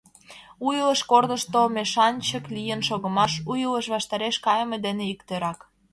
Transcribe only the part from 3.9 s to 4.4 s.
ваштареш